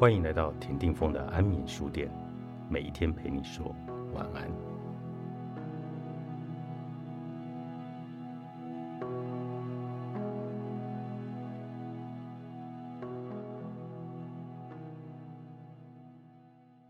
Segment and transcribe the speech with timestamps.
[0.00, 2.08] 欢迎来到田定峰的安眠书店，
[2.68, 3.74] 每一天陪你说
[4.14, 4.48] 晚安。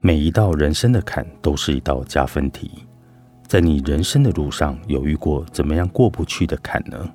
[0.00, 2.86] 每一道人生的坎都是一道加分题，
[3.46, 7.10] 在你人生的路上有遇过怎么样过不去的坎呢？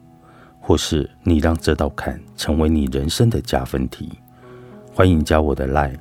[0.60, 4.18] 或是你让这道坎成为你人生的加分题？
[4.96, 5.98] 欢迎加我的 line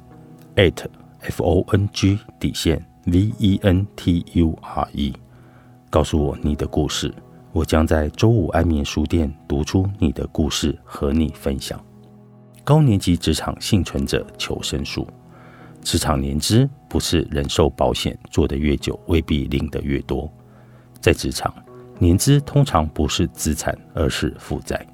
[0.56, 0.84] at
[1.20, 5.10] f o n g 底线 v e n t u r e，
[5.88, 7.10] 告诉我你的故事，
[7.52, 11.83] 我将在周五安眠书店读出你的故事和你分享。
[12.62, 15.06] 高年级职场幸存者求生术，
[15.80, 20.30] 职场年资不是人寿保险做得越久，未必领得越多。
[21.00, 21.55] 在职场，
[21.98, 24.86] 年资通常不是资产，而是负债。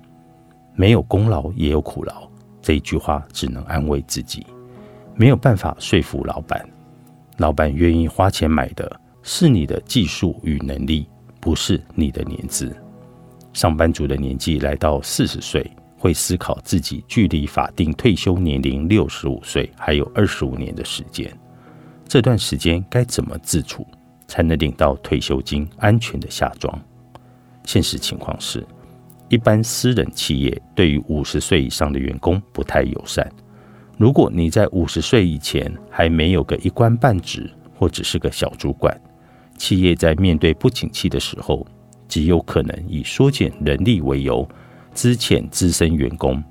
[0.77, 2.28] 没有功劳也有苦劳。
[2.69, 4.47] 这一句话只能安慰自己，
[5.17, 6.69] 没有办法说服老板。
[7.39, 11.09] 老板愿意花钱买的是你的技术与能力，
[11.41, 12.77] 不是你的年资。
[13.55, 15.67] 上班族的年纪来到四十岁，
[15.97, 21.35] 会思考自己距离法定退休年龄六十五岁还有二十五年的时间，
[22.07, 23.87] 这段时间该怎么自处，
[24.27, 26.79] 才能领到退休金，安全的下庄？
[27.65, 28.63] 现实情况是。
[29.29, 33.31] 一般私人企业对于五十岁以上的员工不太友善。
[33.99, 38.99] 如果你在五十岁以前还没有个一官半职，或只是个小主管，
[39.57, 41.67] 企业在面对不景气的时候，
[42.07, 44.49] 极有可能以缩减人力为由，
[44.93, 46.43] 资遣资深员工。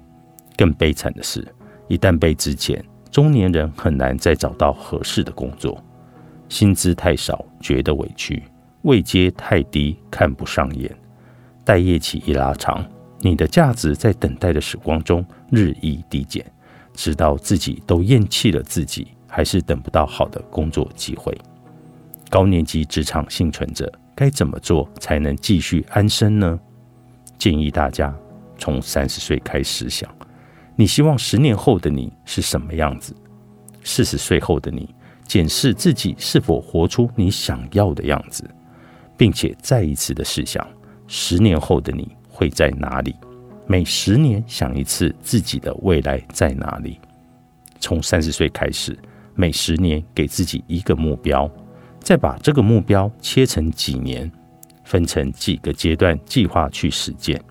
[0.56, 1.48] 更悲惨的是，
[1.88, 5.84] 一旦被资遣，中年人很难再找到合适的工作，
[6.50, 8.44] 薪资太少觉得委屈，
[8.82, 10.94] 位阶太低看不上眼。
[11.68, 12.82] 待业期一拉长，
[13.20, 16.42] 你的价值在等待的时光中日益递减，
[16.94, 21.38] 直到自己都厌弃了自己，还是等不到好的工作机会。
[22.30, 26.58] 高年级职场幸存者该怎么做才能继续安身呢？
[27.38, 28.16] 建议大家
[28.58, 30.10] 从三十岁开始想，
[30.78, 33.14] 你希望十年后的你是什么样子？
[33.84, 38.50] 四十岁后的你，检视自己是否活出你想要的样子，
[39.18, 40.66] 并且再一次的试想。
[41.08, 43.16] 十年后的你会在哪里？
[43.66, 47.00] 每十年想一次自己的未来在哪里？
[47.80, 48.98] 从三十岁开始，
[49.36, 51.50] 每十年给自己一个目标，
[52.00, 54.30] 再把这个目标切成几年，
[54.84, 57.42] 分成几个阶段计划去实践。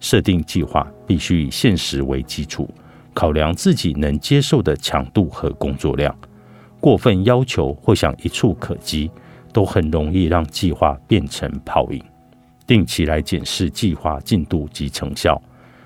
[0.00, 2.68] 设定计划必须以现实为基础，
[3.12, 6.16] 考量自己能接受的强度和工作量。
[6.80, 9.10] 过分要求或想一触可及，
[9.52, 12.02] 都很容易让计划变成泡影。
[12.70, 15.42] 定期来检视计划进度及成效，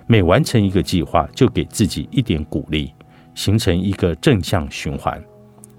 [0.07, 2.93] 每完成一个计划，就给自己一点鼓励，
[3.35, 5.19] 形成一个正向循环。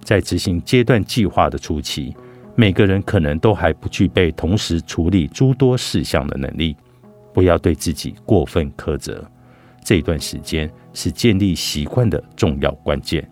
[0.03, 2.15] 在执行阶段计划的初期，
[2.55, 6.75] 每个人可能都还不具备同时处理诸多事项的能力，
[7.31, 9.23] 不要对自己过分苛责。
[9.83, 13.29] 这段时间是建立习惯的重要关键。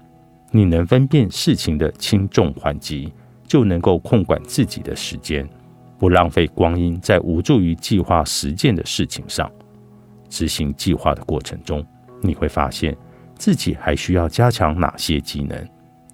[0.52, 3.12] 你能分辨事情的轻重缓急，
[3.48, 5.50] 就能够控管自己的时间。
[6.04, 9.50] 不浪费光阴在无助于计划实践的事情上。
[10.28, 11.82] 执行计划的过程中，
[12.22, 12.94] 你会发现
[13.38, 15.58] 自己还需要加强哪些技能，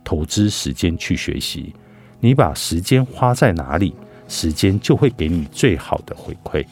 [0.03, 1.73] 投资时间去学习。
[2.19, 3.95] 你把时间花在哪里，
[4.27, 6.63] 时间就会给你最好的回馈。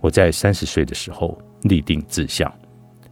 [0.00, 2.50] 我在三十岁的时候立定志向，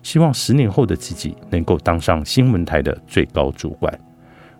[0.02, 3.92] 希望十年后的自己能够当上新闻台的最高主管。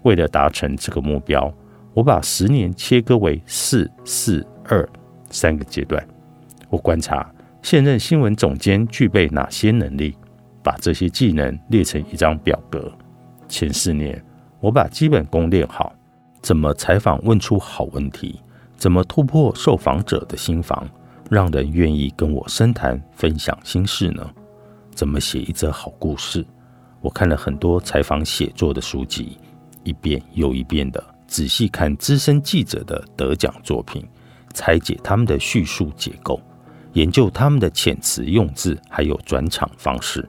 [0.03, 1.51] 为了达成这个目标，
[1.95, 4.47] 我把十年切割为四四。
[4.69, 4.89] 二
[5.31, 6.07] 三个阶段，
[6.69, 7.29] 我观察
[7.63, 10.15] 现任新闻总监具备哪些能力，
[10.63, 12.93] 把这些技能列成一张表格。
[13.49, 14.23] 前四年，
[14.61, 15.95] 我把基本功练好，
[16.43, 18.41] 怎么采访问出好问题，
[18.77, 20.87] 怎么突破受访者的心房，
[21.31, 24.31] 让人愿意跟我深谈分享心事呢？
[24.95, 26.45] 怎么写一则好故事？
[27.01, 29.39] 我看了很多采访写作的书籍，
[29.83, 34.07] 一遍又一遍的仔细看资深记者的得奖作品。
[34.55, 36.41] 拆解他们的叙述结构，
[36.95, 40.29] 研究他们的遣词用字，还有转场方式。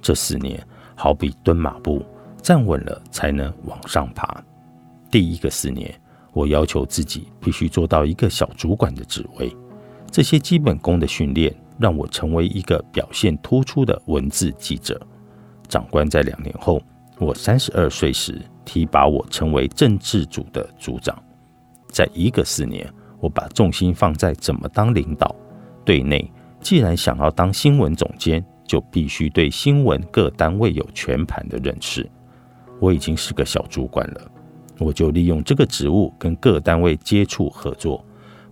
[0.00, 2.04] 这四年好比蹲马步，
[2.40, 4.42] 站稳了才能往上爬。
[5.10, 5.94] 第一个四年，
[6.32, 9.54] 我要求自己必须做到一个小主管的职位。
[10.10, 15.00] 这些基本功的训练，让我成为一个表现突出的文字记者。
[15.68, 16.82] 长官在两年后，
[17.18, 21.16] 我三十二岁时提拔我成为政治组的组长。
[21.88, 22.90] 在一个四年。
[23.22, 25.32] 我把重心放在怎么当领导。
[25.84, 26.28] 对内，
[26.60, 32.04] 既然想要当新闻总监，就必须对新闻各单位有全盘的认识。
[32.80, 34.20] 我已经是个小主管了，
[34.80, 38.04] 我就利用这个职务跟各单位接触合作，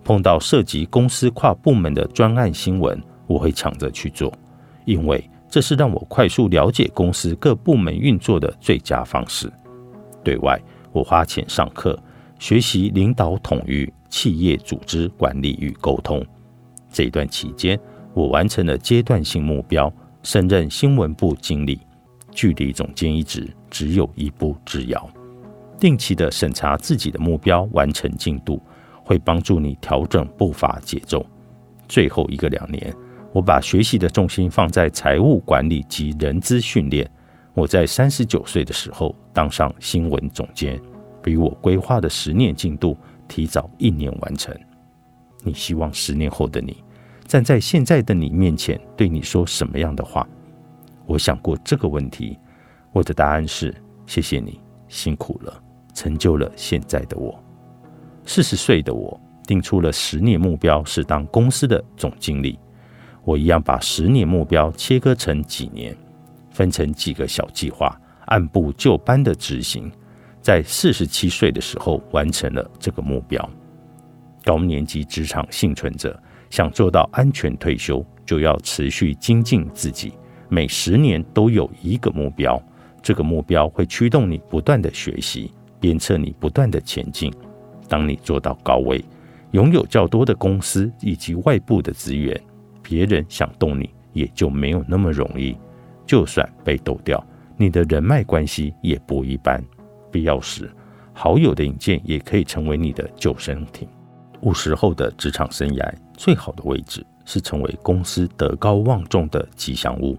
[0.05, 2.97] 碰到涉及公司跨部门的专案新闻，
[3.27, 4.33] 我会抢着去做，
[4.85, 9.53] 因为这是让我快速了解公司各部门运作的最佳方式。
[10.23, 10.61] 对外，
[10.93, 12.01] 我花钱上课，
[12.39, 16.23] 学习领导统御、企业组织管理与沟通。
[16.93, 17.81] 这一段期间，
[18.13, 19.91] 我完成了阶段性目标，
[20.23, 21.81] 升任新闻部经理。
[22.33, 25.09] 距离总监一职只有一步之遥。
[25.81, 28.61] 定期的审查自己的目标完成进度，
[29.03, 31.25] 会帮助你调整步伐节奏。
[31.89, 32.95] 最后一个两年，
[33.33, 37.11] 我把学习的重心放在财务管理及人资训练。
[37.53, 40.81] 我在三十九岁的时候当上新闻总监，
[41.21, 42.97] 比我规划的十年进度
[43.31, 44.53] 提早一年完成。
[45.45, 46.83] 你希望十年后的你
[47.27, 50.27] 站在现在的你面前，对你说什么样的话？
[51.07, 52.37] 我想过这个问题，
[52.93, 53.73] 我的答案是：
[54.05, 55.63] 谢谢你辛苦了，
[55.95, 57.39] 成就了现在的我。
[58.27, 62.59] 四十岁的我定出了十年目标，是当公司的总经理。
[63.23, 65.97] 我一样把十年目标切割成几年，
[66.51, 69.91] 分成几个小计划，按部就班的执行。
[70.41, 73.51] 在四十七岁的时候完成了这个目标。
[74.43, 80.13] 高年级职场幸存者想做到安全退休，就要持续精进自己。
[80.49, 82.61] 每十年都有一个目标，
[83.03, 87.33] 这个目标会驱动你不断的学习，鞭策你不断的前进。
[87.89, 89.05] 当你做到高位，
[89.53, 92.41] 拥有较多的公司以及外部的资源，
[92.83, 95.57] 别人想动你也就没有那么容易。
[96.07, 97.25] 就算被抖掉，
[97.57, 99.63] 你的人脉关系也不一般。
[100.11, 100.71] 必要时，
[101.13, 103.89] 好友的引荐也可以成为你的救生艇。
[104.41, 110.19] 五十后的职场生涯，最好的位置是成为公司德高望重的吉祥物。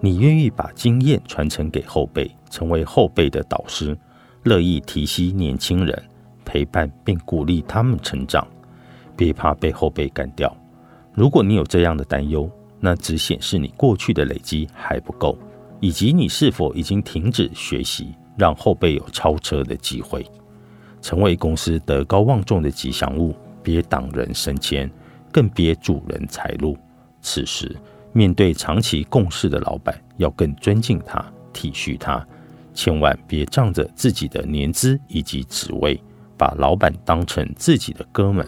[0.00, 3.96] 你愿意把经验传承给后辈，成为后辈的导师，
[4.42, 6.02] 乐意提携年轻人，
[6.44, 8.44] 陪伴并鼓励他们成长，
[9.16, 10.52] 别怕被后辈干掉。
[11.14, 12.50] 如果你有这样的担忧，
[12.80, 15.38] 那只显示你过去的累积还不够，
[15.78, 20.26] 以及你是否已经停止学习，让后辈有超车的机会。
[21.00, 24.90] 成为公司德高望重的吉祥物，别挡人升迁，
[25.32, 26.76] 更别阻人财路。
[27.20, 27.74] 此时。
[28.14, 32.22] 面对长期共事的老板，要更尊敬他、体恤他，
[32.74, 35.98] 千万别仗着自己的年资以及职位，
[36.36, 38.46] 把老板当成自己的哥们。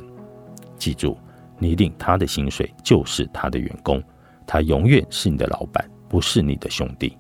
[0.77, 1.17] 记住，
[1.59, 4.03] 你领他的薪水就是他的员工，
[4.47, 7.17] 他永远是你的老板，不是你的兄弟。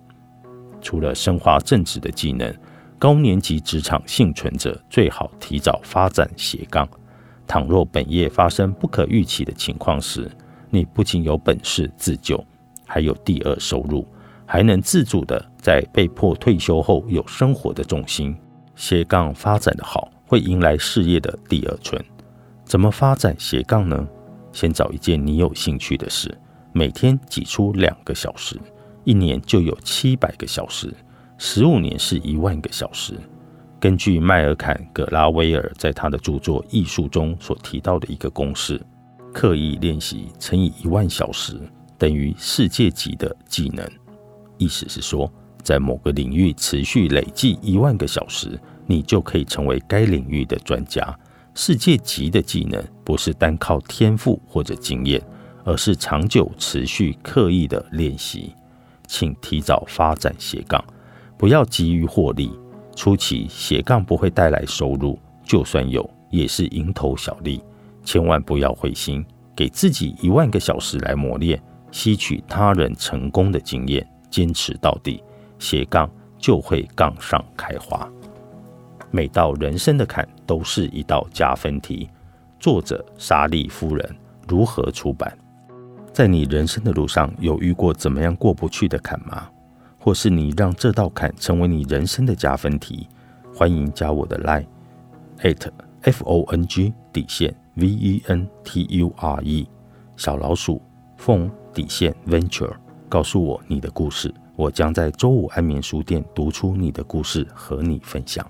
[0.84, 2.54] 除了升华正职的技能，
[2.98, 6.86] 高年级职场幸存者最好提早发展斜杠。
[7.46, 10.30] 倘若本业发生不可预期的情况时，
[10.68, 12.42] 你不仅有本事自救，
[12.86, 14.06] 还有第二收入，
[14.44, 18.36] 还能自主的在被迫退休后有生活的重心。
[18.76, 22.02] 斜杠发展的好，会迎来事业的第二春。
[22.64, 24.06] 怎么发展斜杠呢？
[24.52, 26.32] 先找一件你有兴趣的事，
[26.72, 28.58] 每天挤出两个小时，
[29.04, 30.92] 一年就有七百个小时，
[31.38, 33.14] 十五年是一万个小时。
[33.78, 38.80] 根据迈尔坎·葛拉威尔在他的著作《艺术》中所提到的一个公式。
[39.32, 41.60] 刻意练习乘以一万小时
[41.98, 43.84] 等于世界级的技能。
[44.58, 45.28] 意思是说，
[45.60, 51.12] 在某个领域持续累计一万个小时，你就可以成为该领域的专家。
[51.52, 55.20] 世界级的技能不是单靠天赋或者经验，
[55.64, 58.54] 而是长久持续刻意的练习。
[59.14, 60.84] 请提早发展斜杠，
[61.38, 62.50] 不要急于获利。
[62.96, 67.62] 初期斜杠不会带来收入，就算有，也是蝇头小利。
[68.02, 75.22] 千万不要灰心，给自己一万个小时来磨练，吸取他人成功的经验，坚持到底，
[75.60, 78.10] 斜杠就会杠上开花。
[79.12, 82.10] 每道人生的坎都是一道加分题。
[82.58, 84.16] 作者莎莉夫人
[84.48, 85.38] 如何出版？
[86.14, 89.48] 在你人生的路上，有遇过怎么样过不去的坎吗？
[89.98, 93.08] 或是你让这道坎成为你人生的加分题？
[93.52, 94.64] 欢迎加我的 line
[95.40, 95.68] at
[96.02, 97.52] f o n g 底线。
[97.74, 99.68] V E N T U R E，
[100.16, 100.80] 小老鼠
[101.16, 102.70] 凤底线 Venture，
[103.08, 108.48] 告诉我你的故事，我将在周五安眠书店读出你的故事和你分享。